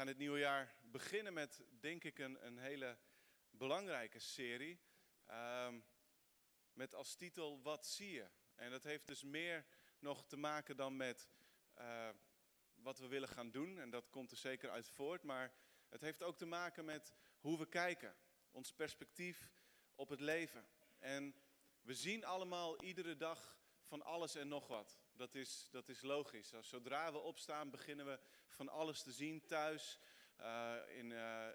[0.00, 2.98] gaan dit nieuwe jaar beginnen met, denk ik, een, een hele
[3.50, 4.80] belangrijke serie.
[5.26, 5.80] Ehm,
[6.72, 8.28] met als titel Wat zie je?
[8.54, 9.66] En dat heeft dus meer
[9.98, 11.28] nog te maken dan met
[11.74, 12.08] eh,
[12.74, 13.78] wat we willen gaan doen.
[13.78, 15.22] En dat komt er zeker uit voort.
[15.22, 15.52] Maar
[15.88, 18.16] het heeft ook te maken met hoe we kijken.
[18.50, 19.50] Ons perspectief
[19.94, 20.66] op het leven.
[20.98, 21.34] En
[21.80, 25.00] we zien allemaal iedere dag van alles en nog wat.
[25.20, 26.52] Dat is, dat is logisch.
[26.60, 29.98] Zodra we opstaan, beginnen we van alles te zien thuis.
[30.38, 31.46] Uh, in, uh,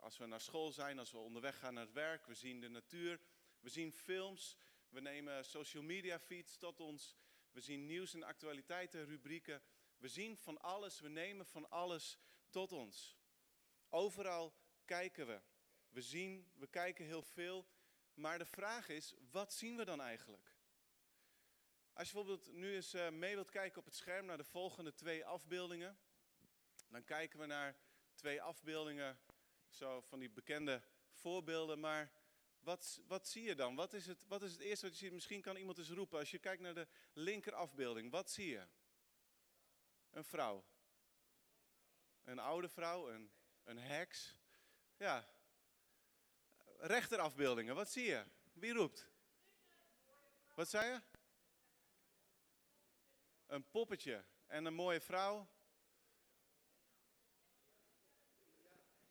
[0.00, 2.68] als we naar school zijn, als we onderweg gaan naar het werk, we zien de
[2.68, 3.20] natuur,
[3.60, 4.56] we zien films,
[4.88, 7.16] we nemen social media feeds tot ons,
[7.50, 9.62] we zien nieuws en actualiteiten, rubrieken.
[9.96, 12.18] We zien van alles, we nemen van alles
[12.50, 13.18] tot ons.
[13.88, 14.54] Overal
[14.84, 15.40] kijken we.
[15.88, 17.66] We zien, we kijken heel veel.
[18.14, 20.51] Maar de vraag is, wat zien we dan eigenlijk?
[21.92, 24.94] Als je bijvoorbeeld nu eens eh, mee wilt kijken op het scherm naar de volgende
[24.94, 25.98] twee afbeeldingen,
[26.88, 27.76] dan kijken we naar
[28.14, 29.18] twee afbeeldingen,
[29.68, 31.80] zo van die bekende voorbeelden.
[31.80, 32.12] Maar
[32.58, 33.74] wat, wat zie je dan?
[33.74, 35.12] Wat is, het, wat is het eerste wat je ziet?
[35.12, 36.18] Misschien kan iemand eens roepen.
[36.18, 38.66] Als je kijkt naar de linker afbeelding, wat zie je?
[40.10, 40.64] Een vrouw.
[42.24, 43.32] Een oude vrouw, een,
[43.64, 44.36] een heks.
[44.96, 45.28] Ja.
[46.78, 48.24] Rechterafbeeldingen, wat zie je?
[48.52, 49.10] Wie roept?
[50.54, 51.11] Wat zei je?
[53.52, 55.48] Een poppetje en een mooie vrouw.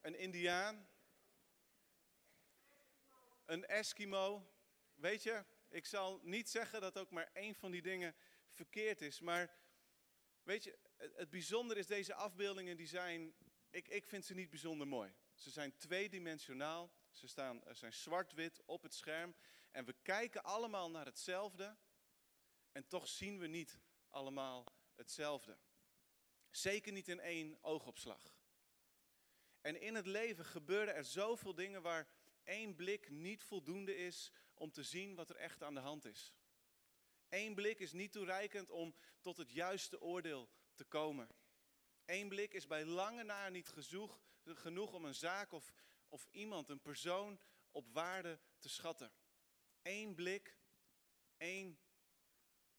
[0.02, 0.88] Een indiaan.
[3.46, 4.52] Een Eskimo.
[4.96, 8.16] Weet je, ik zal niet zeggen dat ook maar één van die dingen
[8.48, 9.20] verkeerd is.
[9.20, 9.56] Maar
[10.44, 13.34] weet je, het bijzondere is deze afbeeldingen die zijn,
[13.70, 15.14] ik, ik vind ze niet bijzonder mooi.
[15.34, 16.92] Ze zijn tweedimensionaal.
[17.12, 19.36] Ze staan, zijn zwart-wit op het scherm.
[19.72, 21.78] En we kijken allemaal naar hetzelfde.
[22.72, 23.80] En toch zien we niet
[24.12, 25.58] allemaal hetzelfde.
[26.50, 28.36] Zeker niet in één oogopslag.
[29.62, 32.08] En in het leven gebeuren er zoveel dingen waar
[32.44, 36.34] één blik niet voldoende is om te zien wat er echt aan de hand is.
[37.30, 41.30] Eén blik is niet toereikend om tot het juiste oordeel te komen.
[42.06, 43.70] Eén blik is bij lange na niet
[44.44, 45.74] genoeg om een zaak of,
[46.08, 47.40] of iemand, een persoon
[47.72, 49.12] op waarde te schatten.
[49.82, 50.58] Eén blik,
[51.38, 51.80] één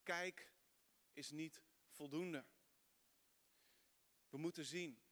[0.03, 0.53] kijk
[1.13, 2.45] is niet voldoende.
[4.29, 5.03] We moeten zien.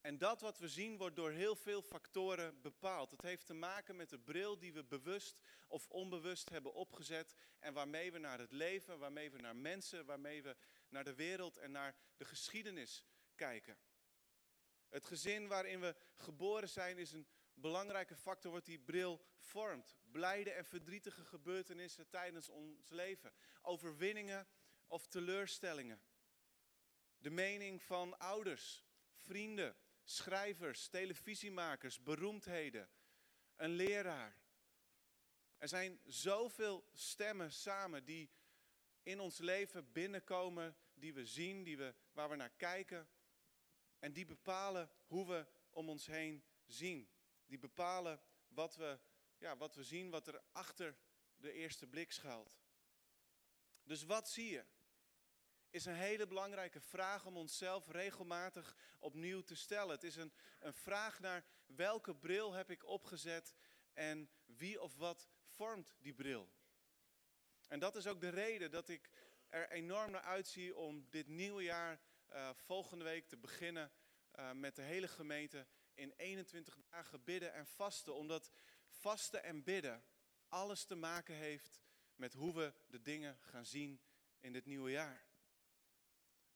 [0.00, 3.10] En dat wat we zien wordt door heel veel factoren bepaald.
[3.10, 7.72] Het heeft te maken met de bril die we bewust of onbewust hebben opgezet en
[7.72, 10.56] waarmee we naar het leven, waarmee we naar mensen, waarmee we
[10.88, 13.78] naar de wereld en naar de geschiedenis kijken.
[14.88, 19.96] Het gezin waarin we geboren zijn is een belangrijke factor wat die bril vormt.
[20.10, 23.32] Blijde en verdrietige gebeurtenissen tijdens ons leven.
[23.62, 24.46] Overwinningen
[24.94, 26.00] of teleurstellingen.
[27.18, 28.84] De mening van ouders,
[29.14, 32.90] vrienden, schrijvers, televisiemakers, beroemdheden,
[33.56, 34.36] een leraar.
[35.58, 38.30] Er zijn zoveel stemmen samen die
[39.02, 43.08] in ons leven binnenkomen, die we zien, die we, waar we naar kijken.
[43.98, 47.08] En die bepalen hoe we om ons heen zien.
[47.46, 49.00] Die bepalen wat we,
[49.38, 50.96] ja, wat we zien, wat er achter
[51.36, 52.62] de eerste blik schuilt.
[53.82, 54.72] Dus wat zie je?
[55.74, 59.94] Is een hele belangrijke vraag om onszelf regelmatig opnieuw te stellen.
[59.94, 63.54] Het is een, een vraag naar welke bril heb ik opgezet
[63.92, 66.50] en wie of wat vormt die bril.
[67.68, 69.10] En dat is ook de reden dat ik
[69.48, 72.00] er enorm naar uitzie om dit nieuwe jaar
[72.32, 73.92] uh, volgende week te beginnen
[74.34, 78.14] uh, met de hele gemeente in 21 dagen bidden en vasten.
[78.14, 78.50] Omdat
[78.86, 80.04] vasten en bidden
[80.48, 81.80] alles te maken heeft
[82.14, 84.00] met hoe we de dingen gaan zien
[84.40, 85.32] in dit nieuwe jaar.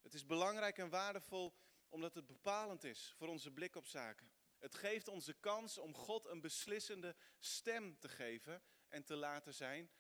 [0.03, 1.55] Het is belangrijk en waardevol
[1.89, 4.33] omdat het bepalend is voor onze blik op zaken.
[4.59, 9.55] Het geeft ons de kans om God een beslissende stem te geven en te laten
[9.55, 9.91] zijn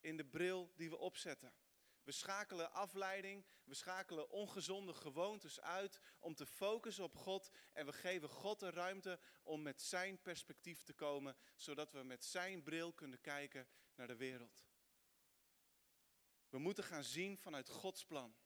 [0.00, 1.54] in de bril die we opzetten.
[2.02, 7.92] We schakelen afleiding, we schakelen ongezonde gewoontes uit om te focussen op God en we
[7.92, 12.92] geven God de ruimte om met zijn perspectief te komen, zodat we met zijn bril
[12.92, 14.66] kunnen kijken naar de wereld.
[16.48, 18.36] We moeten gaan zien vanuit Gods plan.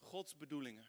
[0.00, 0.88] Gods bedoelingen.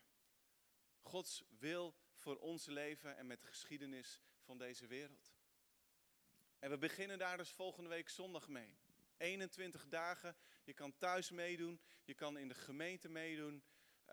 [1.02, 5.34] Gods wil voor ons leven en met de geschiedenis van deze wereld.
[6.60, 8.78] En we beginnen daar dus volgende week zondag mee.
[9.18, 10.36] 21 dagen.
[10.64, 13.64] Je kan thuis meedoen, je kan in de gemeente meedoen.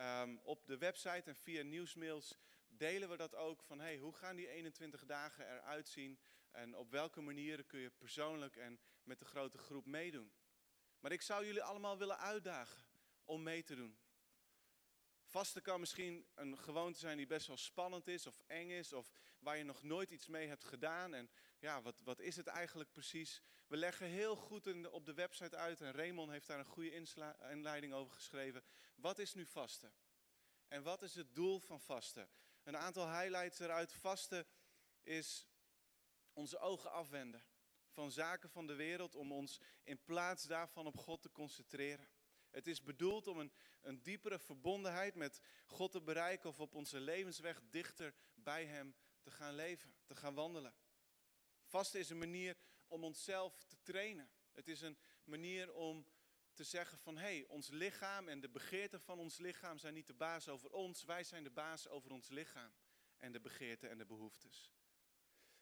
[0.00, 4.36] Um, op de website en via nieuwsmails delen we dat ook van hey, hoe gaan
[4.36, 6.18] die 21 dagen eruit zien
[6.50, 10.32] en op welke manieren kun je persoonlijk en met de grote groep meedoen.
[11.00, 12.84] Maar ik zou jullie allemaal willen uitdagen
[13.24, 13.98] om mee te doen.
[15.28, 19.12] Vasten kan misschien een gewoonte zijn die best wel spannend is of eng is, of
[19.38, 21.14] waar je nog nooit iets mee hebt gedaan.
[21.14, 23.42] En ja, wat, wat is het eigenlijk precies?
[23.66, 27.06] We leggen heel goed op de website uit, en Raymond heeft daar een goede
[27.50, 28.64] inleiding over geschreven.
[28.94, 29.92] Wat is nu vasten?
[30.68, 32.30] En wat is het doel van vasten?
[32.62, 33.92] Een aantal highlights eruit.
[33.92, 34.46] Vasten
[35.02, 35.46] is
[36.32, 37.44] onze ogen afwenden
[37.88, 42.08] van zaken van de wereld om ons in plaats daarvan op God te concentreren.
[42.58, 47.00] Het is bedoeld om een, een diepere verbondenheid met God te bereiken of op onze
[47.00, 50.74] levensweg dichter bij Hem te gaan leven, te gaan wandelen.
[51.64, 52.56] Vasten is een manier
[52.88, 54.30] om onszelf te trainen.
[54.52, 56.06] Het is een manier om
[56.52, 60.06] te zeggen van hé, hey, ons lichaam en de begeerten van ons lichaam zijn niet
[60.06, 62.72] de baas over ons, wij zijn de baas over ons lichaam
[63.16, 64.72] en de begeerten en de behoeftes.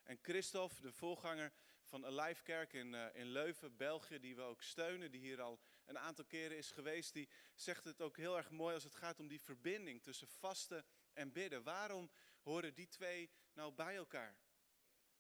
[0.02, 1.52] En Christophe, de voorganger
[1.87, 5.61] van Alive Kerk in, uh, in Leuven, België, die we ook steunen, die hier al
[5.85, 9.21] een aantal keren is geweest, die zegt het ook heel erg mooi als het gaat
[9.21, 11.62] om die verbinding tussen vasten en bidden.
[11.62, 12.11] Waarom
[12.43, 14.37] horen die twee nou bij elkaar?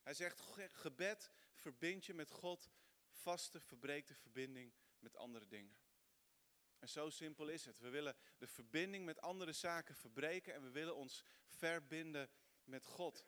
[0.02, 0.40] Hij zegt,
[0.72, 2.70] gebed verbindt je met God,
[3.08, 5.76] vasten verbreekt de verbinding met andere dingen.
[6.78, 7.78] En zo simpel is het.
[7.78, 12.30] We willen de verbinding met andere zaken verbreken en we willen ons verbinden
[12.64, 13.26] met God.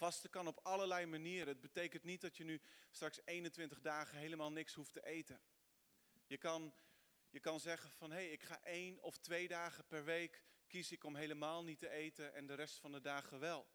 [0.00, 1.48] Vasten kan op allerlei manieren.
[1.48, 2.60] Het betekent niet dat je nu
[2.90, 5.40] straks 21 dagen helemaal niks hoeft te eten.
[6.26, 6.74] Je kan,
[7.30, 10.92] je kan zeggen van hé, hey, ik ga één of twee dagen per week kies
[10.92, 13.68] ik om helemaal niet te eten en de rest van de dagen wel.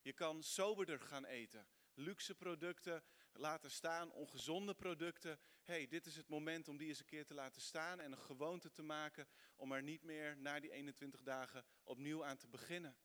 [0.00, 1.68] Je kan soberder gaan eten.
[1.94, 5.40] Luxe producten laten staan, ongezonde producten.
[5.62, 8.18] hey, dit is het moment om die eens een keer te laten staan en een
[8.18, 12.96] gewoonte te maken om er niet meer na die 21 dagen opnieuw aan te beginnen.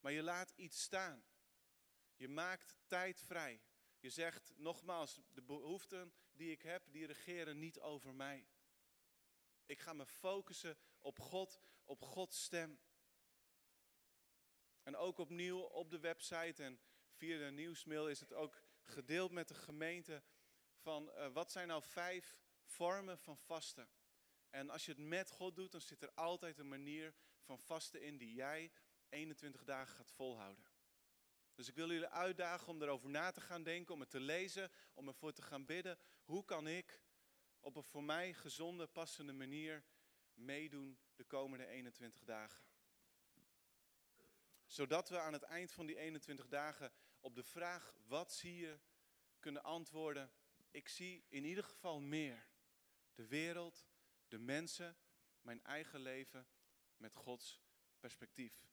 [0.00, 1.24] Maar je laat iets staan.
[2.22, 3.62] Je maakt tijd vrij.
[3.98, 8.46] Je zegt nogmaals, de behoeften die ik heb, die regeren niet over mij.
[9.66, 12.80] Ik ga me focussen op God, op Gods stem.
[14.82, 16.80] En ook opnieuw op de website en
[17.10, 20.22] via de nieuwsmail is het ook gedeeld met de gemeente
[20.74, 23.90] van uh, wat zijn nou vijf vormen van vasten.
[24.50, 28.02] En als je het met God doet, dan zit er altijd een manier van vasten
[28.02, 28.72] in die jij
[29.08, 30.71] 21 dagen gaat volhouden.
[31.54, 34.70] Dus ik wil jullie uitdagen om erover na te gaan denken, om het te lezen,
[34.94, 35.98] om ervoor te gaan bidden.
[36.24, 37.00] Hoe kan ik
[37.60, 39.84] op een voor mij gezonde, passende manier
[40.34, 42.64] meedoen de komende 21 dagen?
[44.66, 48.78] Zodat we aan het eind van die 21 dagen op de vraag wat zie je
[49.38, 50.32] kunnen antwoorden.
[50.70, 52.46] Ik zie in ieder geval meer.
[53.14, 53.86] De wereld,
[54.28, 54.96] de mensen,
[55.40, 56.46] mijn eigen leven
[56.96, 57.62] met Gods
[57.98, 58.71] perspectief.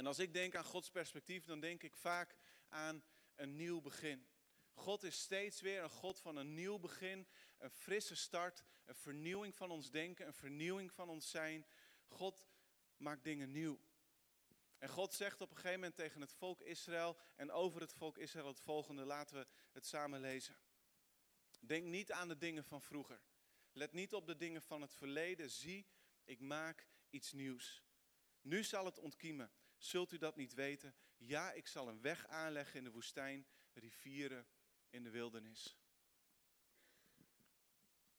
[0.00, 2.36] En als ik denk aan Gods perspectief, dan denk ik vaak
[2.68, 3.04] aan
[3.34, 4.28] een nieuw begin.
[4.72, 9.54] God is steeds weer een God van een nieuw begin, een frisse start, een vernieuwing
[9.54, 11.66] van ons denken, een vernieuwing van ons zijn.
[12.06, 12.46] God
[12.96, 13.80] maakt dingen nieuw.
[14.78, 18.18] En God zegt op een gegeven moment tegen het volk Israël en over het volk
[18.18, 19.04] Israël het volgende.
[19.04, 20.56] Laten we het samen lezen.
[21.60, 23.20] Denk niet aan de dingen van vroeger.
[23.72, 25.50] Let niet op de dingen van het verleden.
[25.50, 25.86] Zie,
[26.24, 27.82] ik maak iets nieuws.
[28.40, 29.50] Nu zal het ontkiemen.
[29.80, 30.94] Zult u dat niet weten?
[31.16, 34.46] Ja, ik zal een weg aanleggen in de woestijn, rivieren
[34.90, 35.76] in de wildernis.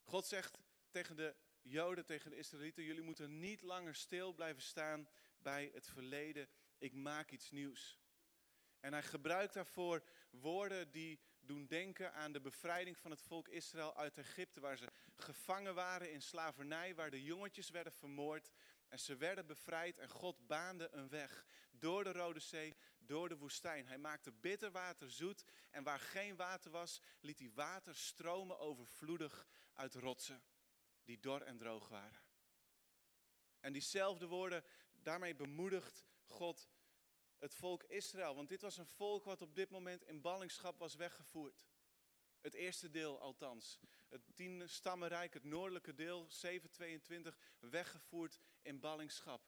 [0.04, 0.58] God zegt
[0.90, 5.88] tegen de Joden, tegen de Israëlieten, jullie moeten niet langer stil blijven staan bij het
[5.88, 6.50] verleden.
[6.78, 8.00] Ik maak iets nieuws.
[8.80, 13.96] En hij gebruikt daarvoor woorden die doen denken aan de bevrijding van het volk Israël
[13.96, 18.52] uit Egypte, waar ze gevangen waren in slavernij, waar de jongetjes werden vermoord
[18.92, 23.38] en ze werden bevrijd en God baande een weg door de Rode Zee, door de
[23.38, 23.88] woestijn.
[23.88, 29.48] Hij maakte bitter water zoet en waar geen water was, liet hij water stromen overvloedig
[29.74, 30.44] uit rotsen
[31.04, 32.22] die dor en droog waren.
[33.60, 36.70] En diezelfde woorden, daarmee bemoedigt God
[37.38, 38.36] het volk Israël.
[38.36, 41.66] Want dit was een volk wat op dit moment in ballingschap was weggevoerd.
[42.40, 43.80] Het eerste deel althans.
[44.12, 49.42] Het tiende stammenrijk, het noordelijke deel, 722, weggevoerd in ballingschap.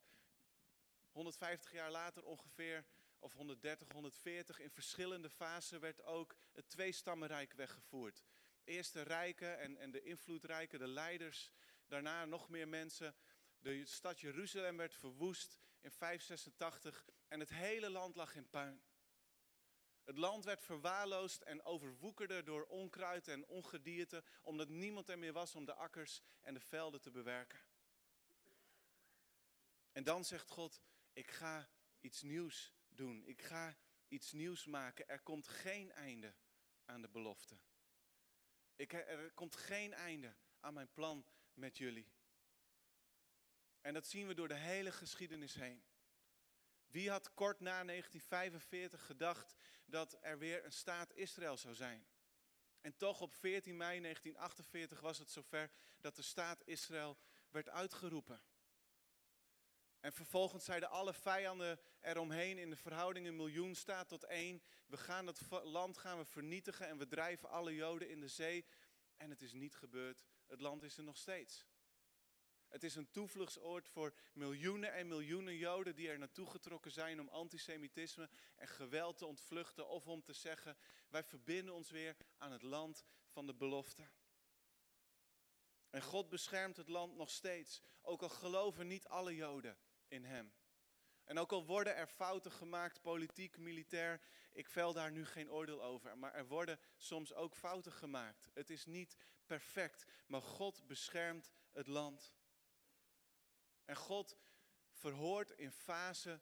[1.11, 2.85] 150 jaar later ongeveer,
[3.19, 8.23] of 130, 140, in verschillende fasen werd ook het tweestammenrijk weggevoerd.
[8.63, 11.51] Eerst de rijken en, en de invloedrijke, de leiders,
[11.87, 13.15] daarna nog meer mensen.
[13.59, 18.81] De stad Jeruzalem werd verwoest in 586 en het hele land lag in puin.
[20.03, 25.55] Het land werd verwaarloosd en overwoekerde door onkruid en ongedierte, omdat niemand er meer was
[25.55, 27.59] om de akkers en de velden te bewerken.
[29.91, 30.81] En dan zegt God,
[31.13, 31.69] ik ga
[31.99, 33.25] iets nieuws doen.
[33.25, 35.07] Ik ga iets nieuws maken.
[35.07, 36.33] Er komt geen einde
[36.85, 37.59] aan de belofte.
[38.75, 42.11] Ik, er komt geen einde aan mijn plan met jullie.
[43.81, 45.83] En dat zien we door de hele geschiedenis heen.
[46.87, 49.55] Wie had kort na 1945 gedacht
[49.93, 52.05] dat er weer een staat Israël zou zijn?
[52.81, 55.71] En toch op 14 mei 1948 was het zover
[56.01, 57.17] dat de staat Israël
[57.49, 58.41] werd uitgeroepen.
[59.99, 64.63] En vervolgens zeiden alle vijanden eromheen in de verhouding een miljoen staat tot één.
[64.85, 68.65] We gaan het land gaan we vernietigen en we drijven alle Joden in de zee.
[69.17, 70.23] En het is niet gebeurd.
[70.47, 71.65] Het land is er nog steeds.
[72.73, 77.29] Het is een toevluchtsoord voor miljoenen en miljoenen Joden die er naartoe getrokken zijn om
[77.29, 80.77] antisemitisme en geweld te ontvluchten of om te zeggen,
[81.09, 84.09] wij verbinden ons weer aan het land van de belofte.
[85.89, 89.77] En God beschermt het land nog steeds, ook al geloven niet alle Joden
[90.07, 90.53] in Hem.
[91.23, 95.83] En ook al worden er fouten gemaakt, politiek, militair, ik vel daar nu geen oordeel
[95.83, 98.49] over, maar er worden soms ook fouten gemaakt.
[98.53, 102.33] Het is niet perfect, maar God beschermt het land.
[103.85, 104.37] En God
[104.91, 106.41] verhoort in fase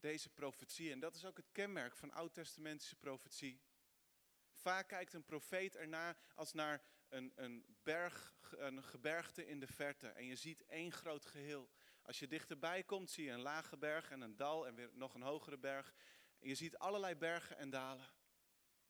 [0.00, 0.92] deze profetie.
[0.92, 3.60] En dat is ook het kenmerk van oud-testamentische profetie.
[4.52, 10.08] Vaak kijkt een profeet ernaar als naar een, een, berg, een gebergte in de verte.
[10.08, 11.70] En je ziet één groot geheel.
[12.02, 15.14] Als je dichterbij komt, zie je een lage berg en een dal en weer nog
[15.14, 15.94] een hogere berg.
[16.38, 18.10] En je ziet allerlei bergen en dalen.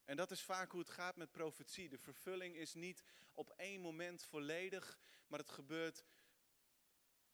[0.05, 1.89] En dat is vaak hoe het gaat met profetie.
[1.89, 6.05] De vervulling is niet op één moment volledig, maar het gebeurt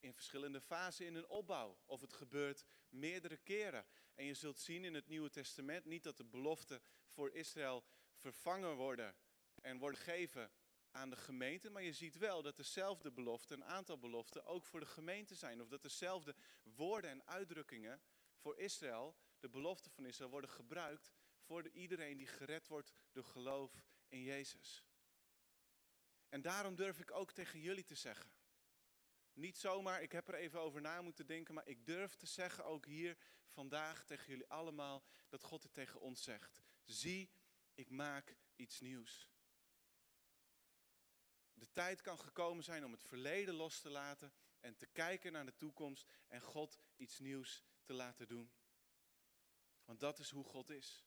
[0.02, 1.78] in verschillende fasen in een opbouw.
[1.86, 3.86] Of het gebeurt meerdere keren.
[4.14, 8.74] En je zult zien in het Nieuwe Testament niet dat de beloften voor Israël vervangen
[8.76, 9.16] worden
[9.60, 10.52] en worden gegeven
[10.90, 14.80] aan de gemeente, maar je ziet wel dat dezelfde beloften, een aantal beloften, ook voor
[14.80, 15.60] de gemeente zijn.
[15.60, 18.02] Of dat dezelfde woorden en uitdrukkingen
[18.36, 23.82] voor Israël, de beloften van Israël, worden gebruikt voor iedereen die gered wordt door geloof
[24.08, 24.84] in Jezus.
[26.28, 28.30] En daarom durf ik ook tegen jullie te zeggen.
[29.32, 32.64] Niet zomaar, ik heb er even over na moeten denken, maar ik durf te zeggen
[32.64, 36.62] ook hier vandaag tegen jullie allemaal dat God het tegen ons zegt.
[36.84, 37.30] Zie,
[37.74, 39.30] ik maak iets nieuws.
[41.52, 45.46] De tijd kan gekomen zijn om het verleden los te laten en te kijken naar
[45.46, 48.52] de toekomst en God iets nieuws te laten doen.
[49.84, 51.04] Want dat is hoe God is.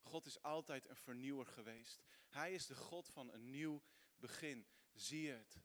[0.00, 2.02] God is altijd een vernieuwer geweest.
[2.28, 3.82] Hij is de God van een nieuw
[4.16, 4.66] begin.
[4.92, 5.60] Zie het.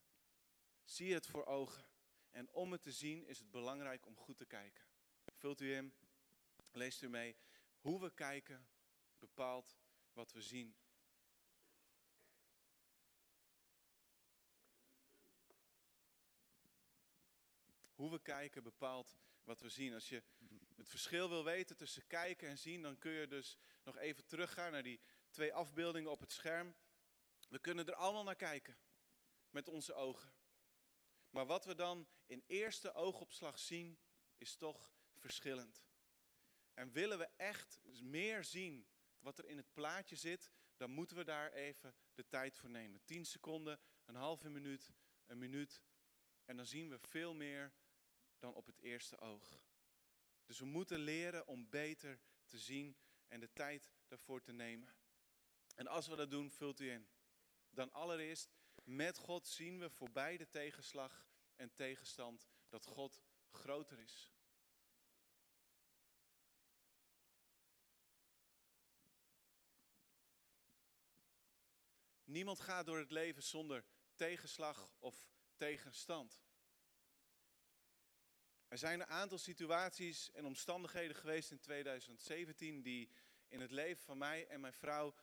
[0.83, 1.85] Zie het voor ogen.
[2.29, 4.83] En om het te zien is het belangrijk om goed te kijken.
[5.35, 5.93] Vult u in,
[6.71, 7.35] leest u mee.
[7.77, 8.67] Hoe we kijken
[9.19, 9.77] bepaalt
[10.13, 10.75] wat we zien.
[17.95, 19.93] Hoe we kijken bepaalt wat we zien.
[19.93, 20.23] Als je
[20.75, 24.71] het verschil wil weten tussen kijken en zien, dan kun je dus nog even teruggaan
[24.71, 24.99] naar die
[25.29, 26.75] twee afbeeldingen op het scherm.
[27.49, 28.77] We kunnen er allemaal naar kijken
[29.49, 30.33] met onze ogen.
[31.33, 33.99] Maar wat we dan in eerste oogopslag zien,
[34.37, 35.83] is toch verschillend.
[36.73, 38.87] En willen we echt meer zien
[39.19, 43.03] wat er in het plaatje zit, dan moeten we daar even de tijd voor nemen.
[43.05, 44.93] 10 seconden, een halve minuut,
[45.25, 45.81] een minuut.
[46.45, 47.73] En dan zien we veel meer
[48.39, 49.59] dan op het eerste oog.
[50.45, 52.97] Dus we moeten leren om beter te zien
[53.27, 54.95] en de tijd daarvoor te nemen.
[55.75, 57.07] En als we dat doen, vult u in.
[57.69, 58.49] Dan allereerst,
[58.83, 64.31] met God zien we voorbij de tegenslag en tegenstand dat God groter is.
[72.23, 73.85] Niemand gaat door het leven zonder
[74.15, 75.25] tegenslag of
[75.55, 76.41] tegenstand.
[78.67, 83.09] Er zijn een aantal situaties en omstandigheden geweest in 2017 die
[83.47, 85.15] in het leven van mij en mijn vrouw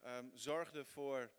[0.00, 1.32] um, zorgden voor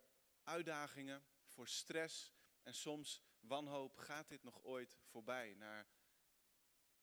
[0.44, 1.26] uitdagingen,
[1.56, 2.34] voor stress
[2.64, 3.98] en soms wanhoop.
[3.98, 5.54] Gaat dit nog ooit voorbij?
[5.54, 5.88] Naar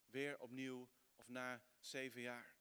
[0.07, 2.57] weer opnieuw of na zeven jaar.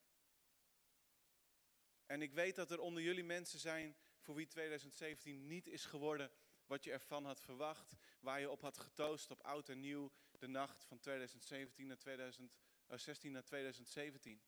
[2.06, 6.32] En ik weet dat er onder jullie mensen zijn voor wie 2017 niet is geworden
[6.66, 10.48] wat je ervan had verwacht, waar je op had getoost op oud en nieuw de
[10.48, 14.42] nacht van 2017 naar 2016 naar 2017.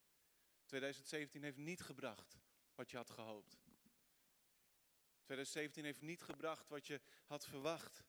[0.65, 2.37] 2017 heeft niet gebracht
[2.75, 3.62] wat je had gehoopt.
[5.23, 8.03] 2017 heeft niet gebracht wat je had verwacht.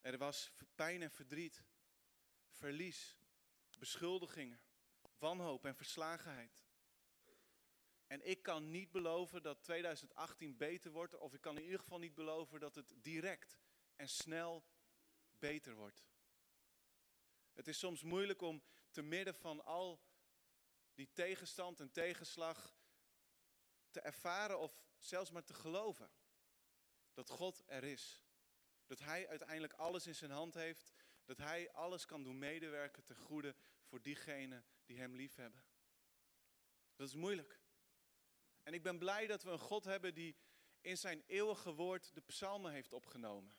[0.00, 1.64] Er was pijn en verdriet,
[2.50, 3.18] verlies,
[3.78, 4.60] beschuldigingen,
[5.18, 6.64] wanhoop en verslagenheid.
[8.06, 11.98] En ik kan niet beloven dat 2018 beter wordt, of ik kan in ieder geval
[11.98, 13.58] niet beloven dat het direct
[13.96, 14.64] en snel
[15.38, 16.04] beter wordt.
[17.52, 20.02] Het is soms moeilijk om te midden van al
[20.94, 22.76] die tegenstand en tegenslag
[23.90, 26.10] te ervaren of zelfs maar te geloven
[27.12, 28.24] dat God er is.
[28.86, 30.92] Dat Hij uiteindelijk alles in zijn hand heeft,
[31.24, 35.64] dat hij alles kan doen medewerken ten goede voor diegenen die hem lief hebben.
[36.96, 37.60] Dat is moeilijk.
[38.62, 40.36] En ik ben blij dat we een God hebben die
[40.80, 43.56] in zijn eeuwige woord de psalmen heeft opgenomen.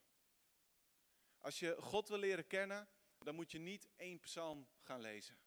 [1.39, 5.37] Als je God wil leren kennen, dan moet je niet één psalm gaan lezen.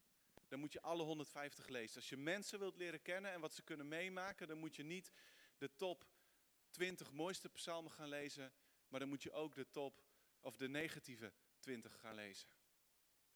[0.49, 1.97] Dan moet je alle 150 lezen.
[1.97, 5.13] Als je mensen wilt leren kennen en wat ze kunnen meemaken, dan moet je niet
[5.59, 6.07] de top
[6.71, 8.53] 20 mooiste psalmen gaan lezen,
[8.89, 10.03] maar dan moet je ook de top
[10.41, 12.49] of de negatieve 20 gaan lezen.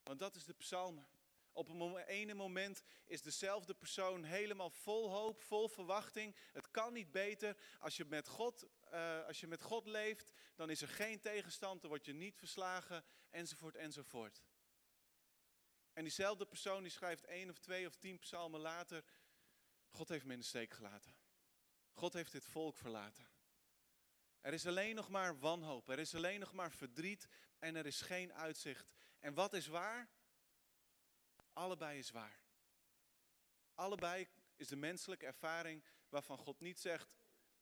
[0.02, 1.08] Want dat is de psalmen.
[1.52, 6.36] Op een ene moment is dezelfde persoon helemaal vol hoop, vol verwachting.
[6.52, 7.56] Het kan niet beter.
[7.78, 11.80] Als je met God, uh, als je met God leeft, dan is er geen tegenstand,
[11.80, 14.42] dan word je niet verslagen, enzovoort, enzovoort.
[15.92, 19.04] En diezelfde persoon die schrijft één of twee of tien psalmen later,
[19.88, 21.21] God heeft me in de steek gelaten.
[21.92, 23.30] God heeft dit volk verlaten.
[24.40, 28.00] Er is alleen nog maar wanhoop, er is alleen nog maar verdriet en er is
[28.00, 28.92] geen uitzicht.
[29.18, 30.08] En wat is waar?
[31.52, 32.42] Allebei is waar.
[33.74, 37.14] Allebei is de menselijke ervaring waarvan God niet zegt,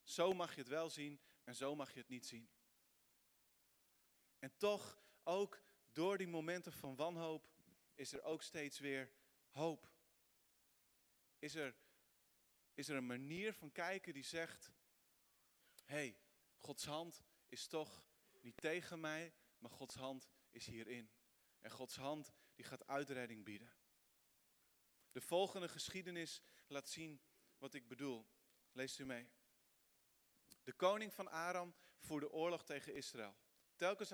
[0.03, 2.49] zo mag je het wel zien en zo mag je het niet zien.
[4.39, 5.61] En toch, ook
[5.91, 7.49] door die momenten van wanhoop,
[7.95, 9.11] is er ook steeds weer
[9.49, 9.91] hoop.
[11.39, 11.75] Is er,
[12.73, 14.71] is er een manier van kijken die zegt,
[15.83, 16.17] hé, hey,
[16.57, 18.05] Gods hand is toch
[18.41, 21.11] niet tegen mij, maar Gods hand is hierin.
[21.59, 23.73] En Gods hand die gaat uitredding bieden.
[25.11, 27.21] De volgende geschiedenis laat zien
[27.57, 28.27] wat ik bedoel.
[28.71, 29.29] Leest u mee.
[30.63, 33.37] De koning van Aram voerde oorlog tegen Israël.
[33.75, 34.11] Telkens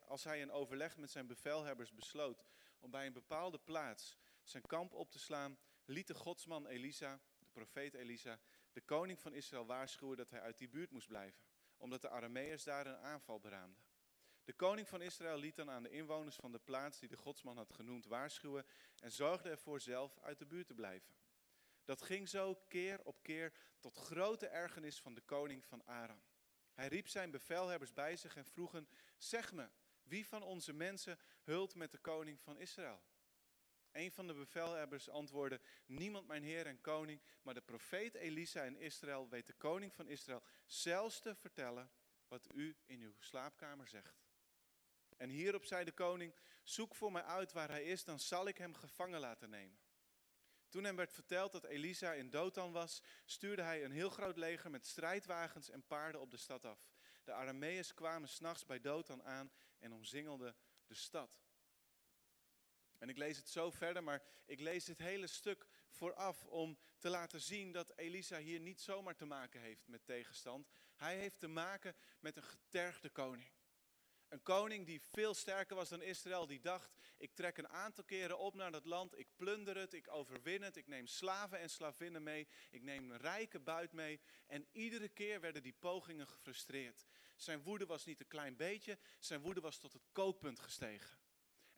[0.00, 2.44] als hij in overleg met zijn bevelhebbers besloot
[2.78, 7.20] om bij een bepaalde plaats zijn kamp op te slaan, liet de godsman Elisa,
[7.58, 8.38] profeet Elisa,
[8.72, 11.42] de koning van Israël waarschuwen dat hij uit die buurt moest blijven,
[11.76, 13.84] omdat de Arameërs daar een aanval beraamden.
[14.44, 17.56] De koning van Israël liet dan aan de inwoners van de plaats die de godsman
[17.56, 18.66] had genoemd waarschuwen
[19.00, 21.14] en zorgde ervoor zelf uit de buurt te blijven.
[21.84, 26.22] Dat ging zo keer op keer tot grote ergernis van de koning van Aram.
[26.72, 29.68] Hij riep zijn bevelhebbers bij zich en vroegen, zeg me,
[30.02, 33.02] wie van onze mensen hult met de koning van Israël?
[33.92, 38.76] Een van de bevelhebbers antwoordde, niemand mijn heer en koning, maar de profeet Elisa in
[38.76, 41.90] Israël weet de koning van Israël zelfs te vertellen
[42.28, 44.22] wat u in uw slaapkamer zegt.
[45.16, 48.58] En hierop zei de koning, zoek voor mij uit waar hij is, dan zal ik
[48.58, 49.78] hem gevangen laten nemen.
[50.68, 54.70] Toen hem werd verteld dat Elisa in Dothan was, stuurde hij een heel groot leger
[54.70, 56.88] met strijdwagens en paarden op de stad af.
[57.24, 61.40] De Arameërs kwamen s'nachts bij Dothan aan en omzingelden de stad.
[62.98, 67.08] En ik lees het zo verder, maar ik lees dit hele stuk vooraf om te
[67.08, 70.68] laten zien dat Elisa hier niet zomaar te maken heeft met tegenstand.
[70.96, 73.50] Hij heeft te maken met een getergde koning.
[74.28, 78.38] Een koning die veel sterker was dan Israël, die dacht, ik trek een aantal keren
[78.38, 82.22] op naar dat land, ik plunder het, ik overwin het, ik neem slaven en slavinnen
[82.22, 84.20] mee, ik neem rijke buit mee.
[84.46, 87.06] En iedere keer werden die pogingen gefrustreerd.
[87.36, 91.18] Zijn woede was niet een klein beetje, zijn woede was tot het kookpunt gestegen.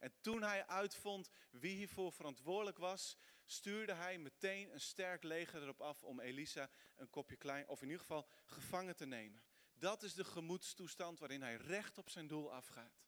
[0.01, 5.81] En toen hij uitvond wie hiervoor verantwoordelijk was, stuurde hij meteen een sterk leger erop
[5.81, 9.43] af om Elisa een kopje klein, of in ieder geval gevangen te nemen.
[9.73, 13.03] Dat is de gemoedstoestand waarin hij recht op zijn doel afgaat.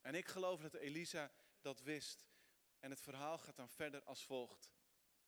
[0.00, 2.26] En ik geloof dat Elisa dat wist.
[2.78, 4.70] En het verhaal gaat dan verder als volgt.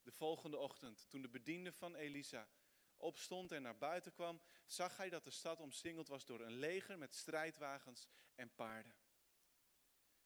[0.03, 2.49] De volgende ochtend, toen de bediende van Elisa
[2.97, 6.99] opstond en naar buiten kwam, zag hij dat de stad omsingeld was door een leger
[6.99, 9.04] met strijdwagens en paarden.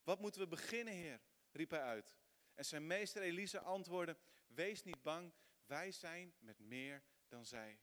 [0.09, 1.21] Wat moeten we beginnen, Heer?
[1.51, 2.19] riep hij uit.
[2.55, 4.17] En zijn meester Elisa antwoordde:
[4.47, 5.33] Wees niet bang,
[5.67, 7.81] wij zijn met meer dan zij.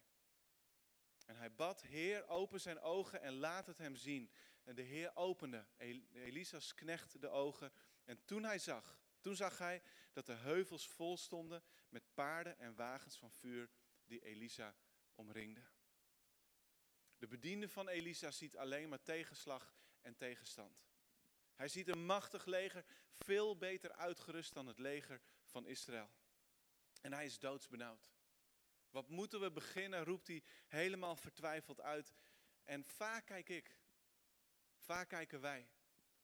[1.25, 4.31] En hij bad, Heer, open zijn ogen en laat het hem zien.
[4.63, 5.65] En de Heer opende
[6.13, 7.71] Elisa's knecht de ogen.
[8.03, 9.81] En toen hij zag, toen zag hij
[10.13, 13.69] dat de heuvels vol stonden met paarden en wagens van vuur
[14.05, 14.75] die Elisa
[15.15, 15.69] omringden.
[17.17, 20.85] De bediende van Elisa ziet alleen maar tegenslag en tegenstand.
[21.56, 26.12] Hij ziet een machtig leger, veel beter uitgerust dan het leger van Israël.
[27.02, 28.10] En hij is doodsbenauwd.
[28.89, 32.13] Wat moeten we beginnen, roept hij helemaal vertwijfeld uit.
[32.63, 33.78] En vaak kijk ik,
[34.78, 35.70] vaak kijken wij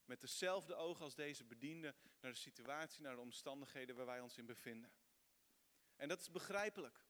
[0.06, 4.38] met dezelfde ogen als deze bediende naar de situatie, naar de omstandigheden waar wij ons
[4.38, 4.91] in bevinden.
[5.96, 7.06] En dat is begrijpelijk.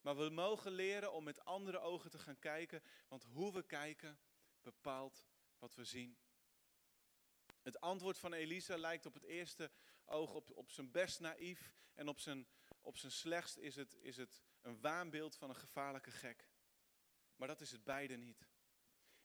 [0.00, 4.18] Maar we mogen leren om met andere ogen te gaan kijken, want hoe we kijken
[4.62, 5.26] bepaalt
[5.58, 6.18] wat we zien.
[7.62, 9.70] Het antwoord van Elisa lijkt op het eerste
[10.04, 12.46] oog op, op zijn best naïef en op zijn
[12.80, 16.48] op zijn slechtst is het, is het een waanbeeld van een gevaarlijke gek.
[17.36, 18.48] Maar dat is het beide niet.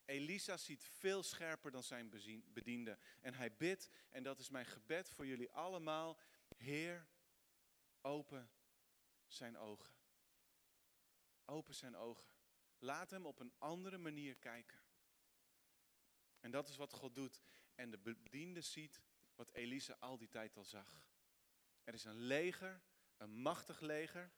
[0.06, 2.10] Elisa ziet veel scherper dan zijn
[2.54, 2.98] bediende.
[3.22, 6.20] En hij bidt, en dat is mijn gebed voor jullie allemaal.
[6.58, 7.08] Heer,
[8.02, 8.52] open
[9.28, 9.94] zijn ogen.
[11.46, 12.34] Open zijn ogen.
[12.78, 14.80] Laat hem op een andere manier kijken.
[16.40, 17.42] En dat is wat God doet.
[17.76, 19.02] En de bediende ziet
[19.36, 21.04] wat Elisa al die tijd al zag.
[21.84, 22.82] Er is een leger,
[23.18, 24.32] een machtig leger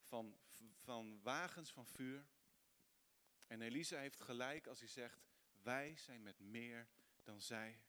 [0.00, 0.38] van,
[0.72, 2.26] van wagens van vuur.
[3.46, 5.24] En Elisa heeft gelijk als hij zegt,
[5.62, 6.88] wij zijn met meer
[7.22, 7.82] dan zij.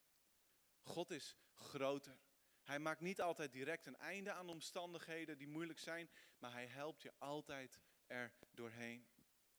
[0.81, 2.19] God is groter.
[2.63, 7.01] Hij maakt niet altijd direct een einde aan omstandigheden die moeilijk zijn, maar hij helpt
[7.01, 9.07] je altijd er doorheen.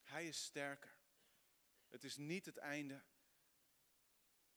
[0.02, 0.96] Hij is sterker.
[1.88, 3.04] Het is niet het einde.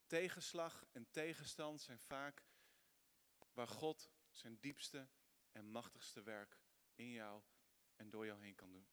[0.08, 2.44] Tegenslag en tegenstand zijn vaak
[3.54, 5.10] waar God zijn diepste
[5.52, 6.60] en machtigste werk
[6.96, 7.44] in jou
[7.96, 8.88] en door jou heen kan doen.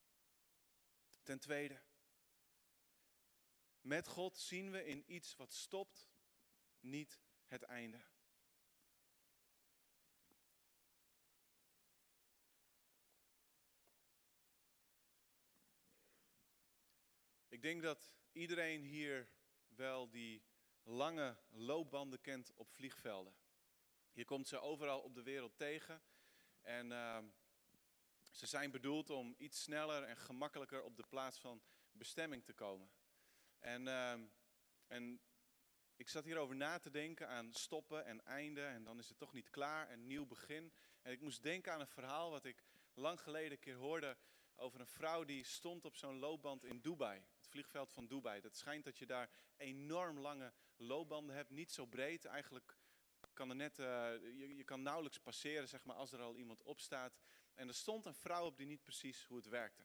[1.22, 1.82] Ten tweede,
[3.80, 6.10] met God zien we in iets wat stopt
[6.80, 8.04] niet het einde.
[17.48, 19.28] Ik denk dat iedereen hier
[19.68, 20.42] wel die
[20.84, 23.34] lange loopbanden kent op vliegvelden.
[24.12, 26.02] Je komt ze overal op de wereld tegen.
[26.60, 27.18] En uh,
[28.30, 32.90] ze zijn bedoeld om iets sneller en gemakkelijker op de plaats van bestemming te komen.
[33.58, 34.12] En, uh,
[34.86, 35.20] en
[35.96, 38.64] ik zat hierover na te denken aan stoppen en einde.
[38.64, 40.72] En dan is het toch niet klaar, een nieuw begin.
[41.02, 44.16] En ik moest denken aan een verhaal wat ik lang geleden een keer hoorde
[44.56, 48.40] over een vrouw die stond op zo'n loopband in Dubai vliegveld van Dubai.
[48.40, 52.24] Het schijnt dat je daar enorm lange loopbanden hebt, niet zo breed.
[52.24, 52.76] Eigenlijk
[53.32, 53.86] kan er net, uh,
[54.38, 57.18] je, je, kan nauwelijks passeren zeg maar, als er al iemand op staat.
[57.54, 59.84] En er stond een vrouw op die niet precies hoe het werkte.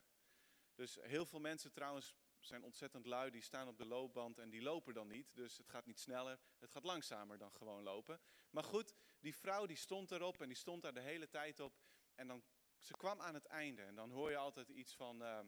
[0.75, 4.61] Dus heel veel mensen trouwens zijn ontzettend lui, die staan op de loopband en die
[4.61, 5.35] lopen dan niet.
[5.35, 8.21] Dus het gaat niet sneller, het gaat langzamer dan gewoon lopen.
[8.49, 11.77] Maar goed, die vrouw die stond erop en die stond daar de hele tijd op.
[12.15, 12.43] En dan,
[12.79, 15.21] ze kwam aan het einde en dan hoor je altijd iets van...
[15.21, 15.39] Uh,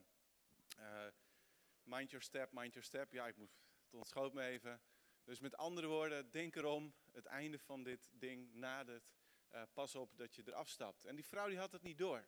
[1.83, 3.11] Mind your step, mind your step.
[3.11, 3.51] Ja, ik moet,
[3.85, 4.81] het ontschoot me even.
[5.23, 9.13] Dus met andere woorden, denk erom, het einde van dit ding nadert.
[9.53, 11.05] Uh, pas op dat je eraf stapt.
[11.05, 12.27] En die vrouw die had het niet door.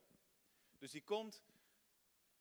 [0.77, 1.43] Dus die komt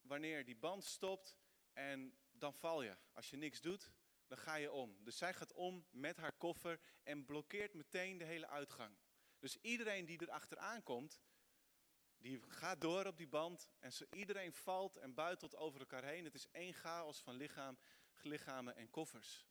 [0.01, 1.39] wanneer die band stopt
[1.73, 2.97] en dan val je.
[3.13, 3.93] Als je niks doet,
[4.27, 4.97] dan ga je om.
[5.05, 8.97] Dus zij gaat om met haar koffer en blokkeert meteen de hele uitgang.
[9.39, 11.23] Dus iedereen die er achteraan komt,
[12.17, 16.25] die gaat door op die band en zo, iedereen valt en buitelt over elkaar heen.
[16.25, 17.79] Het is één chaos van lichaam,
[18.23, 19.47] lichamen en koffers.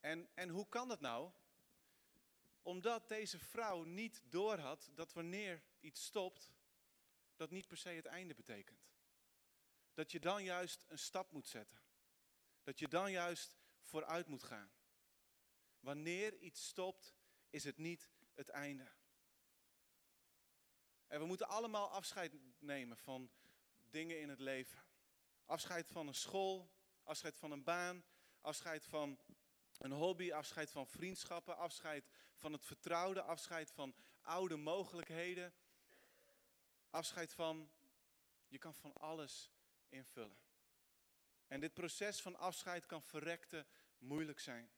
[0.00, 1.30] En, en hoe kan dat nou?
[2.62, 6.52] Omdat deze vrouw niet doorhad dat wanneer iets stopt,
[7.36, 8.88] dat niet per se het einde betekent.
[9.94, 11.78] Dat je dan juist een stap moet zetten.
[12.62, 14.70] Dat je dan juist vooruit moet gaan.
[15.80, 17.14] Wanneer iets stopt,
[17.50, 18.92] is het niet het einde.
[21.06, 23.30] En we moeten allemaal afscheid nemen van
[23.90, 24.84] dingen in het leven.
[25.44, 26.70] Afscheid van een school,
[27.02, 28.04] afscheid van een baan,
[28.40, 29.18] afscheid van
[29.78, 35.54] een hobby, afscheid van vriendschappen, afscheid van het vertrouwde, afscheid van oude mogelijkheden.
[36.90, 37.70] Afscheid van,
[38.48, 39.50] je kan van alles
[39.88, 40.38] invullen.
[41.46, 43.66] En dit proces van afscheid kan verrekte
[43.98, 44.70] moeilijk zijn.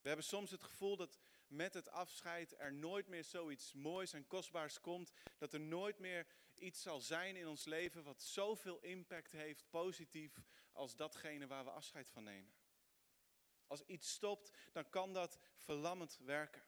[0.00, 4.26] We hebben soms het gevoel dat met het afscheid er nooit meer zoiets moois en
[4.26, 5.12] kostbaars komt.
[5.38, 10.42] Dat er nooit meer iets zal zijn in ons leven wat zoveel impact heeft, positief,
[10.72, 12.52] als datgene waar we afscheid van nemen.
[13.72, 16.62] Als iets stopt, dan kan dat verlammend werken.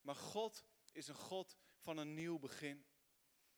[0.00, 2.86] Maar God is een God van een nieuw begin.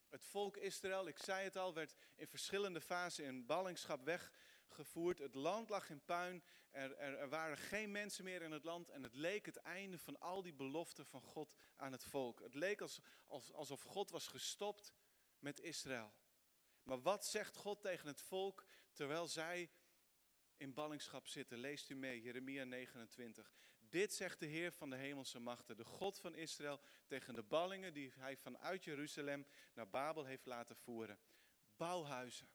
[0.09, 4.33] Het volk Israël, ik zei het al, werd in verschillende fasen in ballingschap weg
[4.68, 5.18] gevoerd.
[5.18, 6.44] Het land lag in puin.
[6.70, 8.88] Er, er, waren geen mensen meer in het land.
[8.88, 12.40] En het leek het einde van al die beloften van God aan het volk.
[12.40, 14.92] Het leek als, als, alsof God was gestopt
[15.38, 16.12] met Israël.
[16.83, 19.70] Maar wat zegt God tegen het volk terwijl zij
[20.61, 21.59] in ballingschap zitten?
[21.59, 23.53] Leest u mee, Jeremia 29.
[23.88, 27.94] Dit zegt de Heer van de hemelse machten, de God van Israël, tegen de ballingen
[27.94, 31.18] die hij vanuit Jeruzalem naar Babel heeft laten voeren.
[31.77, 32.49] Bouwhuizen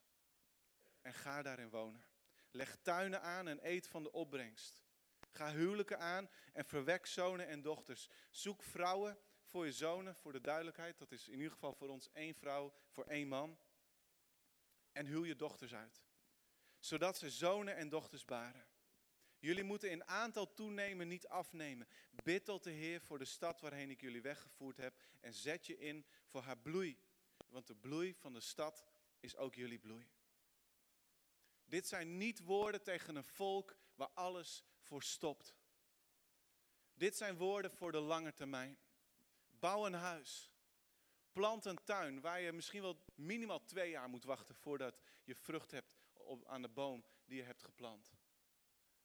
[1.02, 2.06] en ga daarin wonen.
[2.52, 4.84] Leg tuinen aan en eet van de opbrengst.
[5.32, 8.10] Ga huwelijken aan en verwek zonen en dochters.
[8.30, 10.98] Zoek vrouwen voor je zonen, voor de duidelijkheid.
[10.98, 13.58] Dat is in ieder geval voor ons één vrouw voor één man.
[14.91, 16.04] En huw je dochters uit.
[16.86, 18.65] Zodat ze zonen en dochters baren.
[19.39, 21.88] Jullie moeten in aantal toenemen, niet afnemen.
[22.24, 25.02] Bid tot de Heer voor de stad waarheen ik jullie weggevoerd heb.
[25.19, 26.98] En zet je in voor haar bloei.
[27.48, 28.86] Want de bloei van de stad
[29.19, 30.10] is ook jullie bloei.
[31.65, 35.56] Dit zijn niet woorden tegen een volk waar alles voor stopt.
[36.93, 38.78] Dit zijn woorden voor de lange termijn.
[39.50, 40.52] Bouw een huis.
[41.32, 45.71] Plant een tuin waar je misschien wel minimaal twee jaar moet wachten voordat je vrucht
[45.71, 48.13] hebt op, aan de boom die je hebt geplant.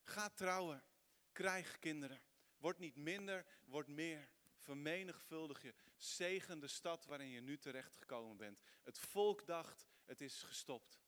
[0.02, 0.84] Ga trouwen.
[1.32, 2.22] Krijg kinderen.
[2.56, 4.30] Word niet minder, word meer.
[4.56, 5.74] Vermenigvuldig je.
[5.96, 8.60] Zegen de stad waarin je nu terecht gekomen bent.
[8.82, 11.00] Het volk dacht, het is gestopt.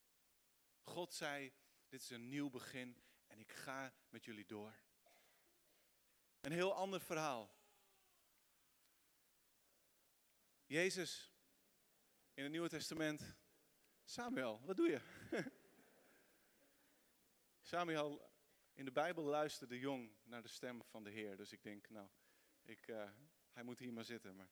[0.83, 1.53] God zei,
[1.89, 4.75] dit is een nieuw begin en ik ga met jullie door.
[6.41, 7.55] Een heel ander verhaal.
[10.67, 11.33] Jezus
[12.35, 13.37] in het Nieuwe Testament.
[14.05, 15.01] Samuel, wat doe je?
[17.73, 18.31] Samuel
[18.73, 21.37] in de Bijbel luisterde jong naar de stem van de Heer.
[21.37, 22.09] Dus ik denk, nou,
[22.63, 23.11] ik, uh,
[23.53, 24.37] hij moet hier maar zitten.
[24.37, 24.49] Maar,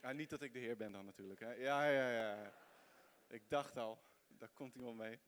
[0.00, 1.40] ja, niet dat ik de Heer ben dan natuurlijk.
[1.40, 1.52] Hè.
[1.52, 2.52] Ja, ja, ja.
[3.28, 5.18] Ik dacht al, daar komt iemand mee.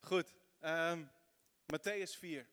[0.00, 1.10] Goed, um,
[1.72, 2.48] Matthäus 4.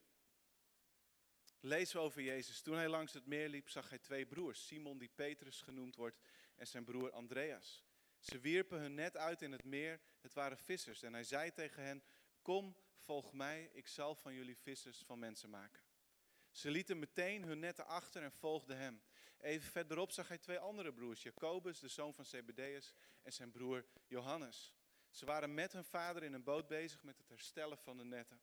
[1.59, 2.61] Lezen we over Jezus.
[2.61, 4.65] Toen hij langs het meer liep, zag hij twee broers.
[4.65, 6.19] Simon, die Petrus genoemd wordt,
[6.55, 7.85] en zijn broer Andreas.
[8.19, 9.99] Ze wierpen hun net uit in het meer.
[10.21, 11.01] Het waren vissers.
[11.01, 12.03] En hij zei tegen hen,
[12.41, 13.69] kom, volg mij.
[13.73, 15.81] Ik zal van jullie vissers van mensen maken.
[16.51, 19.01] Ze lieten meteen hun netten achter en volgden hem.
[19.37, 21.23] Even verderop zag hij twee andere broers.
[21.23, 24.75] Jacobus, de zoon van Zebedeus, en zijn broer Johannes.
[25.09, 28.41] Ze waren met hun vader in een boot bezig met het herstellen van de netten.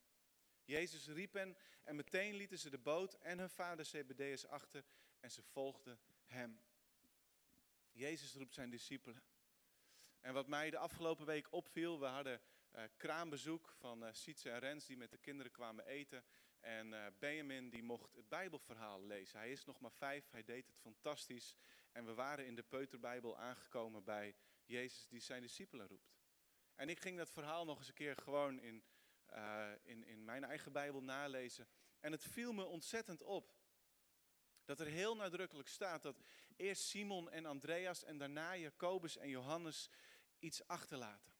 [0.63, 4.85] Jezus riep hen en meteen lieten ze de boot en hun vader Zebedeus achter
[5.19, 6.61] en ze volgden hem.
[7.91, 9.23] Jezus roept zijn discipelen.
[10.19, 12.41] En wat mij de afgelopen week opviel, we hadden
[12.75, 16.23] uh, kraambezoek van uh, Sietse en Rens die met de kinderen kwamen eten.
[16.59, 19.39] En uh, Benjamin die mocht het Bijbelverhaal lezen.
[19.39, 21.55] Hij is nog maar vijf, hij deed het fantastisch.
[21.91, 26.17] En we waren in de Peuterbijbel aangekomen bij Jezus die zijn discipelen roept.
[26.75, 28.83] En ik ging dat verhaal nog eens een keer gewoon in,
[29.83, 31.67] in, in mijn eigen Bijbel nalezen.
[31.99, 33.57] En het viel me ontzettend op.
[34.65, 36.21] Dat er heel nadrukkelijk staat dat
[36.55, 39.89] eerst Simon en Andreas en daarna Jacobus en Johannes
[40.39, 41.33] iets achterlaten.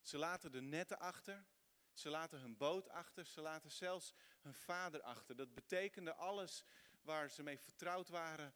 [0.00, 1.46] Ze laten de netten achter,
[1.92, 5.36] ze laten hun boot achter, ze laten zelfs hun vader achter.
[5.36, 6.64] Dat betekende alles
[7.02, 8.54] waar ze mee vertrouwd waren,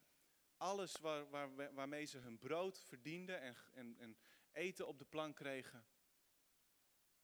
[0.56, 4.16] alles waar, waar, waarmee ze hun brood verdienden en, en, en
[4.52, 5.86] eten op de plank kregen.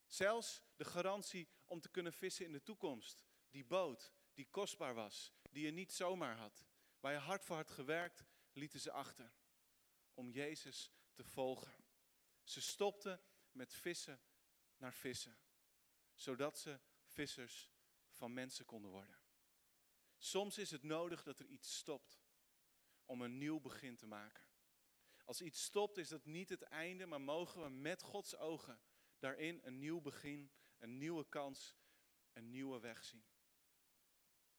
[0.07, 3.25] Zelfs de garantie om te kunnen vissen in de toekomst.
[3.51, 6.65] Die boot die kostbaar was, die je niet zomaar had.
[7.01, 9.33] Waar je hard voor had gewerkt, lieten ze achter.
[10.15, 11.80] Om Jezus te volgen.
[12.51, 13.21] Ze stopten
[13.53, 14.21] met vissen
[14.77, 15.39] naar vissen.
[16.15, 17.73] Zodat ze vissers
[18.11, 19.19] van mensen konden worden.
[20.19, 22.21] Soms is het nodig dat er iets stopt.
[23.05, 24.45] Om een nieuw begin te maken.
[25.25, 28.81] Als iets stopt is dat niet het einde, maar mogen we met Gods ogen
[29.19, 31.77] daarin een nieuw begin, een nieuwe kans,
[32.33, 33.25] een nieuwe weg zien.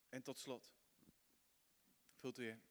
[0.09, 0.73] En tot slot,
[2.15, 2.63] vult u in.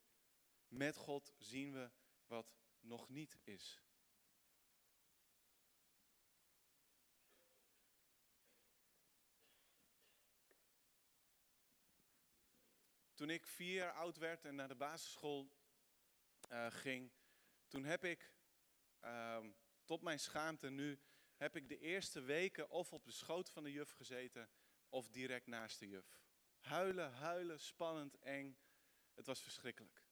[0.69, 1.91] Met God zien we
[2.27, 3.83] wat nog niet is.
[13.21, 15.51] Toen ik vier jaar oud werd en naar de basisschool
[16.53, 17.13] uh, ging,
[17.69, 18.33] toen heb ik
[19.05, 19.45] uh,
[19.85, 21.01] tot mijn schaamte nu
[21.37, 24.51] heb ik de eerste weken of op de schoot van de juf gezeten
[24.89, 26.21] of direct naast de juf.
[26.59, 28.59] Huilen, huilen, spannend, eng.
[29.15, 30.03] Het was verschrikkelijk.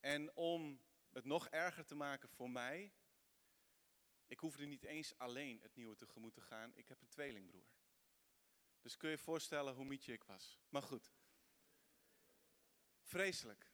[0.00, 2.92] En om het nog erger te maken voor mij,
[4.26, 6.76] ik hoefde niet eens alleen het nieuwe tegemoet te gaan.
[6.76, 7.68] Ik heb een tweelingbroer.
[8.80, 10.60] Dus kun je je voorstellen hoe mietje ik was.
[10.68, 11.13] Maar goed.
[13.14, 13.70] Vreselijk.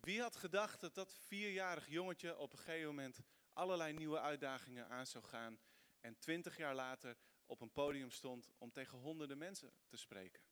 [0.00, 3.20] Wie had gedacht dat dat vierjarig jongetje op een gegeven moment
[3.52, 5.60] allerlei nieuwe uitdagingen aan zou gaan.
[6.00, 7.16] En twintig jaar later
[7.46, 10.42] op een podium stond om tegen honderden mensen te spreken.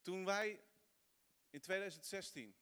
[0.00, 0.64] Toen wij
[1.50, 2.56] in 2016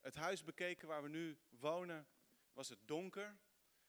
[0.00, 2.08] het huis bekeken waar we nu wonen,
[2.52, 3.38] was het donker,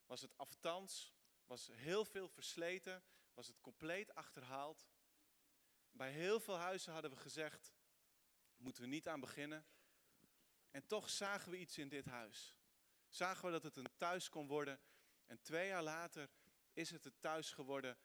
[0.05, 3.03] was het aftans, was heel veel versleten,
[3.34, 4.88] was het compleet achterhaald.
[5.91, 7.73] Bij heel veel huizen hadden we gezegd,
[8.65, 9.65] moeten we niet aan beginnen.
[10.71, 12.56] En toch zagen we iets in dit huis
[13.15, 14.80] zagen we dat het een thuis kon worden.
[15.25, 16.30] En twee jaar later
[16.73, 17.97] is het het thuis geworden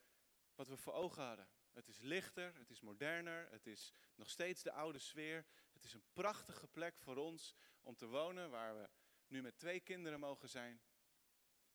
[0.55, 1.49] wat we voor ogen hadden.
[1.73, 5.47] Het is lichter, het is moderner, het is nog steeds de oude sfeer.
[5.73, 8.89] Het is een prachtige plek voor ons om te wonen, waar we
[9.27, 10.81] nu met twee kinderen mogen zijn.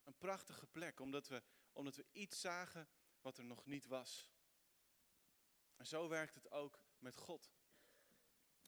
[0.04, 1.44] Een prachtige plek, omdat we,
[1.74, 2.90] omdat we iets zagen
[3.22, 4.30] wat er nog niet was.
[5.76, 7.54] En zo werkt het ook met God.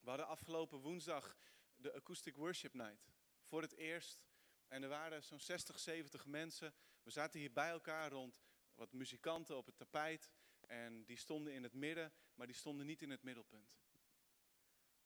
[0.08, 1.38] We hadden afgelopen woensdag
[1.76, 3.12] de Acoustic Worship Night.
[3.44, 4.26] Voor het eerst
[4.68, 6.74] En er waren zo'n 60, 70 mensen.
[7.04, 8.42] We zaten hier bij elkaar rond
[8.76, 10.32] wat muzikanten op het tapijt.
[10.68, 13.78] En die stonden in het midden, maar die stonden niet in het middelpunt.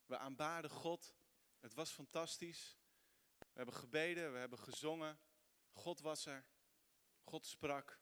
[0.05, 1.15] We aanbaden God.
[1.59, 2.77] Het was fantastisch.
[3.37, 5.19] We hebben gebeden, we hebben gezongen.
[5.71, 6.45] God was er.
[7.23, 7.99] God sprak.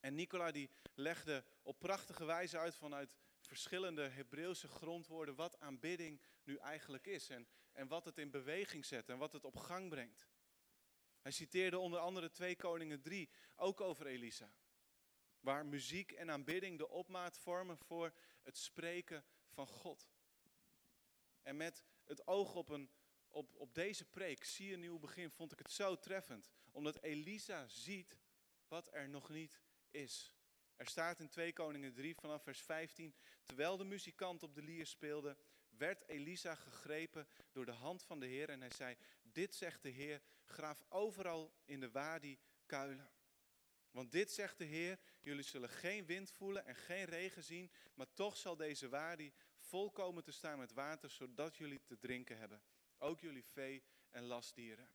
[0.00, 3.21] En Nicola die legde op prachtige wijze uit vanuit
[3.52, 7.28] verschillende Hebreeuwse grondwoorden wat aanbidding nu eigenlijk is.
[7.28, 10.28] En, en wat het in beweging zet en wat het op gang brengt.
[11.20, 14.54] Hij citeerde onder andere 2 Koningen 3, ook over Elisa.
[15.40, 20.10] Waar muziek en aanbidding de opmaat vormen voor het spreken van God.
[21.42, 22.90] En met het oog op, een,
[23.28, 26.50] op, op deze preek, zie een nieuw begin, vond ik het zo treffend.
[26.70, 28.18] Omdat Elisa ziet
[28.68, 29.60] wat er nog niet
[29.90, 30.32] is.
[30.82, 33.14] Er staat in 2 Koningen 3 vanaf vers 15.
[33.44, 35.36] Terwijl de muzikant op de lier speelde,
[35.68, 38.48] werd Elisa gegrepen door de hand van de Heer.
[38.48, 43.10] En hij zei, dit zegt de Heer, graaf overal in de wadi kuilen.
[43.90, 48.12] Want dit zegt de Heer, jullie zullen geen wind voelen en geen regen zien, maar
[48.12, 52.62] toch zal deze wadi volkomen te staan met water, zodat jullie te drinken hebben.
[52.98, 54.88] Ook jullie vee en lastdieren.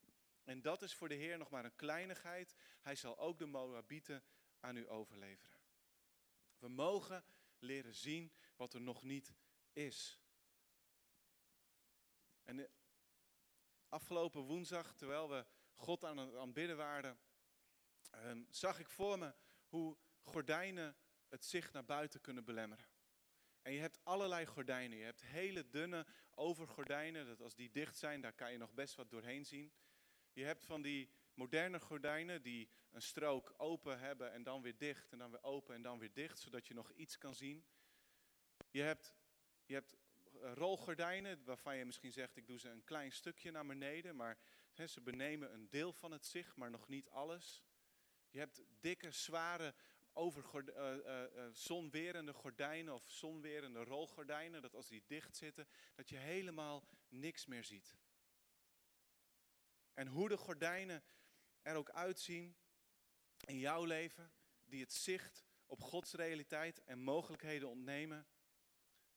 [0.43, 2.55] En dat is voor de Heer nog maar een kleinigheid.
[2.81, 4.23] Hij zal ook de Moabieten
[4.59, 5.59] aan u overleveren.
[6.57, 7.23] We mogen
[7.59, 9.33] leren zien wat er nog niet
[9.73, 10.19] is.
[12.43, 12.69] En
[13.89, 17.19] afgelopen woensdag, terwijl we God aan het aanbidden waren,
[18.09, 19.33] ehm, zag ik voor me
[19.67, 22.89] hoe gordijnen het zicht naar buiten kunnen belemmeren.
[23.61, 24.97] En je hebt allerlei gordijnen.
[24.97, 28.95] Je hebt hele dunne overgordijnen, dat als die dicht zijn, daar kan je nog best
[28.95, 29.73] wat doorheen zien.
[30.31, 35.11] Je hebt van die moderne gordijnen die een strook open hebben en dan weer dicht
[35.11, 37.65] en dan weer open en dan weer dicht, zodat je nog iets kan zien.
[38.69, 39.15] Je hebt,
[39.65, 39.97] je hebt
[40.41, 44.37] eh, rolgordijnen waarvan je misschien zegt, ik doe ze een klein stukje naar beneden, maar
[44.85, 47.63] ze benemen een deel van het zicht, maar nog niet alles.
[48.29, 49.73] Je hebt dikke, zware,
[50.13, 56.17] over uh, uh, zonwerende gordijnen of zonwerende rolgordijnen, dat als die dicht zitten, dat je
[56.17, 57.97] helemaal niks meer ziet.
[59.93, 61.03] En hoe de gordijnen
[61.67, 62.55] er ook uitzien
[63.45, 68.27] in jouw leven, die het zicht op Gods realiteit en mogelijkheden ontnemen,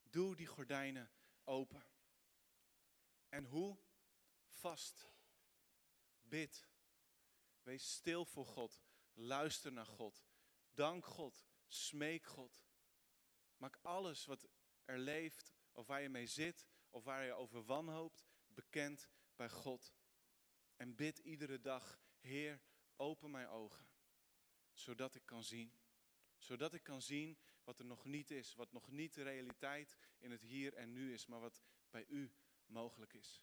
[0.03, 1.11] doe die gordijnen
[1.45, 1.85] open.
[3.29, 3.79] En hoe?
[4.49, 5.09] Vast.
[6.21, 6.69] Bid.
[7.63, 8.81] Wees stil voor God.
[9.13, 10.25] Luister naar God.
[10.71, 11.47] Dank God.
[11.67, 12.65] Smeek God.
[13.57, 14.49] Maak alles wat
[14.85, 19.95] er leeft, of waar je mee zit, of waar je over wanhoopt, bekend bij God.
[20.77, 22.61] En bid iedere dag, Heer,
[22.97, 23.89] open mijn ogen,
[24.73, 25.73] zodat ik kan zien.
[26.39, 30.31] Zodat ik kan zien wat er nog niet is, wat nog niet de realiteit in
[30.31, 32.33] het hier en nu is, maar wat bij u
[32.67, 33.43] mogelijk is.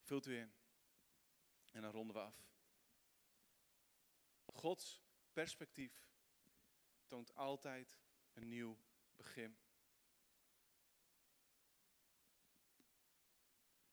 [0.00, 0.52] Vult u in.
[1.70, 2.44] En dan ronden we af.
[4.44, 6.08] Gods perspectief
[7.06, 7.98] toont altijd
[8.32, 8.78] een nieuw
[9.16, 9.58] begin.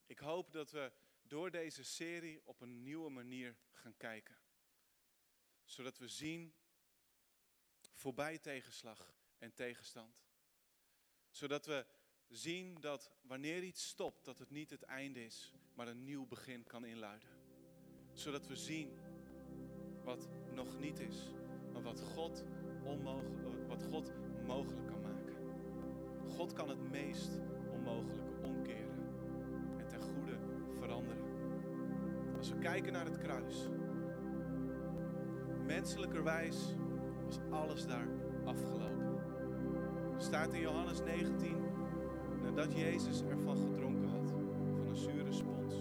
[0.06, 0.92] Ik hoop dat we
[1.34, 4.36] door deze serie op een nieuwe manier gaan kijken.
[5.64, 6.54] Zodat we zien
[7.92, 10.24] voorbij tegenslag en tegenstand.
[11.30, 11.86] Zodat we
[12.28, 16.64] zien dat wanneer iets stopt, dat het niet het einde is, maar een nieuw begin
[16.64, 17.30] kan inluiden.
[18.14, 19.00] Zodat we zien
[20.04, 21.18] wat nog niet is,
[21.72, 22.44] maar wat God,
[22.84, 24.12] onmogelijk, wat God
[24.46, 25.36] mogelijk kan maken.
[26.30, 27.30] God kan het meest
[27.72, 28.83] onmogelijke omkeren
[32.44, 33.70] Als we kijken naar het kruis,
[35.66, 36.76] menselijkerwijs
[37.26, 38.08] was alles daar
[38.46, 39.20] afgelopen.
[40.18, 41.56] Staat in Johannes 19,
[42.42, 44.30] nadat Jezus ervan gedronken had,
[44.78, 45.76] van een zure spons,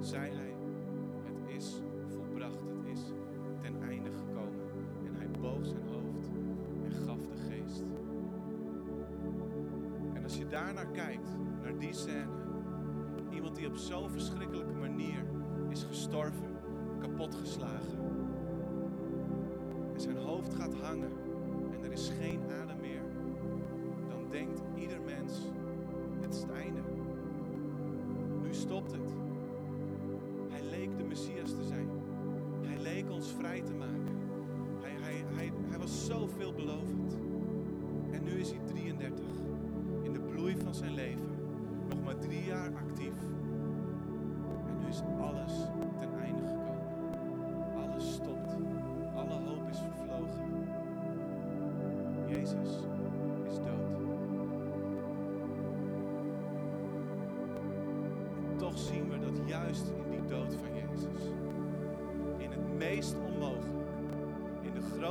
[0.00, 0.54] zei hij,
[1.24, 1.74] het is
[2.14, 3.00] volbracht, het is
[3.60, 4.60] ten einde gekomen.
[5.06, 6.30] En hij boog zijn hoofd
[6.84, 7.84] en gaf de geest.
[10.14, 11.28] En als je daarnaar kijkt,
[11.62, 12.42] naar die scène,
[13.30, 15.33] iemand die op zo'n verschrikkelijke manier
[15.74, 16.56] is gestorven,
[17.00, 17.98] kapotgeslagen.
[19.94, 21.12] En zijn hoofd gaat hangen
[21.72, 23.02] en er is geen adem meer.
[24.08, 24.93] Dan denkt ieder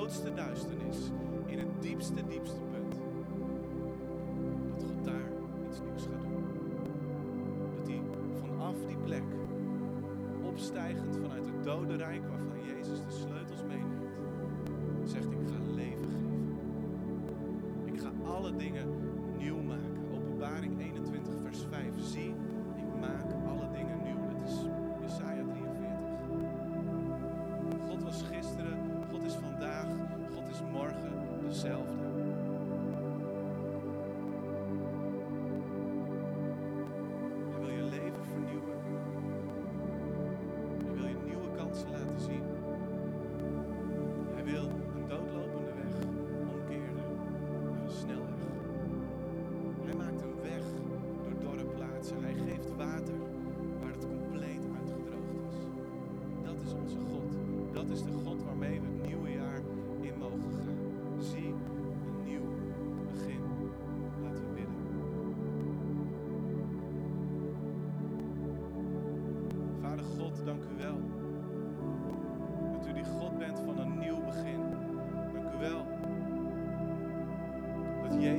[0.04, 0.97] grootste duisternis,
[1.45, 2.95] in het diepste, diepste punt,
[4.68, 5.32] dat God daar
[5.68, 6.45] iets nieuws gaat doen.
[7.76, 8.01] Dat hij
[8.39, 9.24] vanaf die plek,
[10.41, 16.47] opstijgend vanuit het dodenrijk waarvan Jezus de sleutels meeneemt, zegt ik ga leven geven.
[17.86, 18.88] Ik ga alle dingen
[19.38, 20.01] nieuw maken.
[20.16, 21.93] Openbaring 21 vers 5.
[21.99, 22.36] Zie,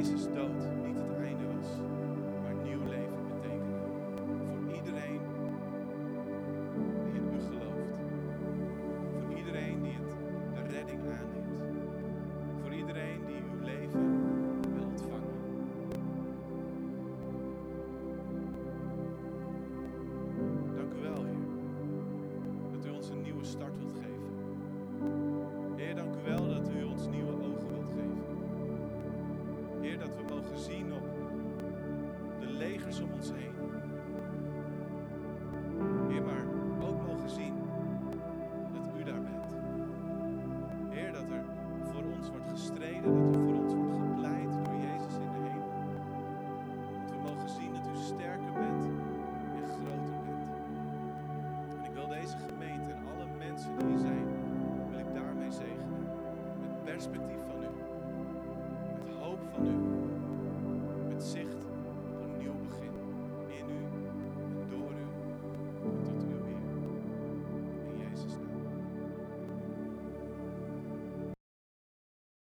[0.05, 0.34] Jesus.